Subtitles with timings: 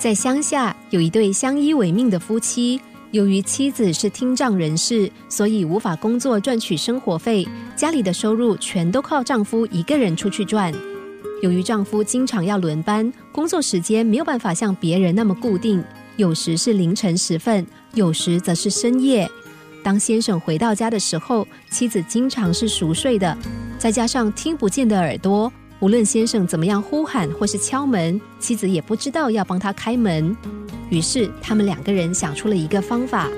[0.00, 10.72] 在乡下有一对相依为命的夫妻，由于妻子是听障人士，所以无法工作赚取生活费，家里的收入全都靠丈夫一个人出去赚。
[11.42, 15.84] 由于丈夫经常要轮班，工作时间没有办法像别人那么固定，
[16.16, 19.30] 有时是凌晨时分，有时则是深夜。
[19.84, 23.36] 当先生回到家的时候，妻子经常是熟睡的，
[23.78, 25.52] 再加上听不见的耳朵。
[25.80, 30.36] 无论先生怎么样呼喊或是敲门，妻子也不知道要帮他开门。
[30.90, 33.30] 于是他们两个人想出了一个方法：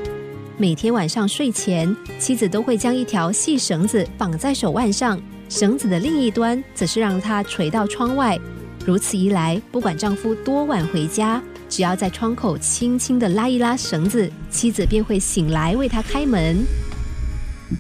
[0.59, 8.37] 每天晚上睡前，妻子都会将一条细绳子绑在手腕上，绳子的另一端则是让它垂到窗外。
[8.85, 16.57] 如此一来，不管丈夫多晚回家，只要在窗口轻轻的拉一拉绳子，妻子便会醒来为他开门。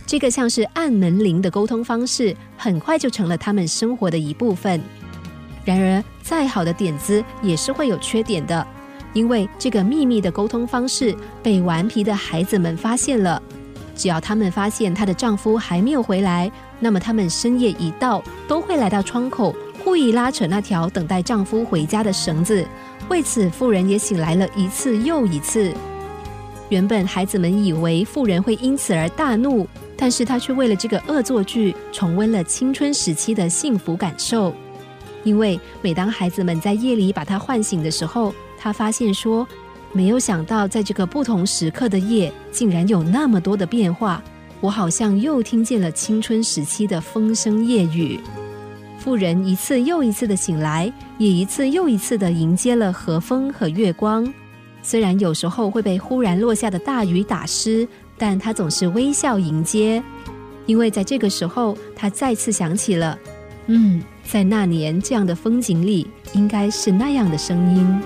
[0.06, 4.80] 这个像是按门铃的沟通方式，很快就成了他们生活的一部分。
[5.64, 8.66] 然而，再好的点子也是会有缺点的，
[9.12, 13.40] 因为这个秘密的沟通方式被顽皮的孩子们发现了。
[13.94, 22.66] 只要他们发现她的丈夫还没有回来，那么他们深夜一到，都会来到窗口，故意拉扯那条等待丈夫回家的绳子。
[23.08, 25.72] 为此，妇人也醒来了一次又一次。
[26.70, 29.68] 原本孩子们以为妇人会因此而大怒。
[29.96, 34.52] 但是他却为了这个恶作剧重温了青春时期的幸福感受，
[35.22, 39.46] 因为每当孩子们在夜里把他唤醒的时候，他发现说，
[39.92, 44.22] 没有想到在这个不同时刻的夜，竟然有那么多的变化。
[44.60, 48.18] 我好像又听见了青春时期的风声夜雨。
[48.98, 54.32] 妇人一次又一次的醒来，也一次又一次的迎接了和风和月光，
[54.80, 57.86] 虽然有时候会被忽然落下的大雨打湿。
[58.22, 60.00] 但他总是微笑迎接，
[60.66, 63.18] 因为在这个时候，他再次想起了，
[63.66, 68.00] 嗯，在那年这样的风景里，应该是那样的声音。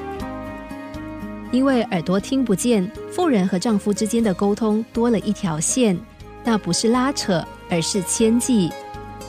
[1.52, 5.94] 因为耳朵听不见，妇人和丈夫之间的沟通多了一条线，
[6.42, 8.70] 那不是拉扯，而是牵系。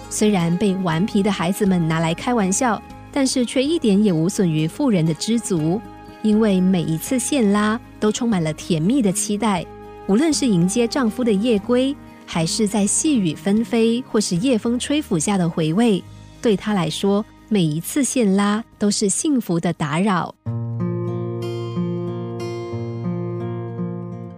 [0.09, 2.81] 虽然被顽皮的孩子们拿来开玩笑，
[3.11, 5.81] 但是却一点也无损于妇人的知足，
[6.21, 9.65] 因为每一次线拉都充满了甜蜜的期待。
[10.07, 11.93] 无论是迎接丈夫的夜归，
[12.25, 16.01] 还是在细雨纷飞或是夜风吹拂下的回味，
[16.41, 20.33] 对她来说，每一次线拉都是幸福的打扰。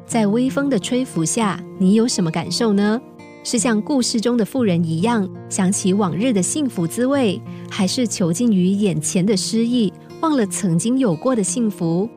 [0.07, 2.99] 在微风的吹拂下，你有什么感受呢？
[3.43, 12.09] 是像故事中的妇人一样，想起往日的幸福滋味，还是囚禁于眼前的失意，忘了曾经有过的幸福？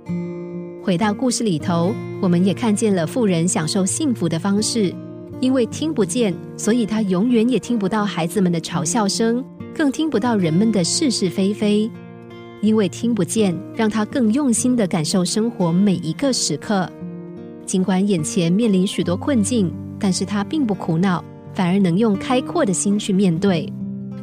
[0.85, 4.93] 回到故事里头，我们也看见了富人享受幸福的方式。
[5.41, 11.89] 因为听不见，所以他永远也听不到孩子们的嘲笑声，更听不到人们的是是非非。
[12.61, 16.91] 因为听不见，让他更用心的感受生活每一个时刻。
[17.65, 23.73] 尽管眼前面临许多困境，但是他并不苦恼，反而能用开阔的心去面对。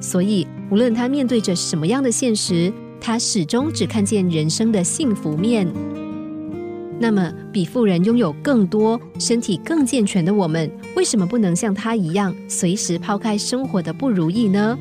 [0.01, 5.65] 所以，无论他面对着什么样的现实，他始终只看见人生的幸福面。
[7.01, 14.77] 那么，比富人拥有更多、身体更健全的我们，为什么不能像他一样，随时抛开生活的不如意呢？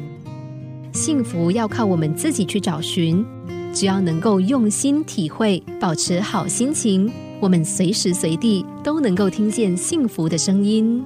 [0.93, 3.25] 幸福要靠我们自己去找寻，
[3.73, 7.09] 只要能够用心体会，保持好心情，
[7.41, 11.05] 我们随时随地都能够听见幸福的声音。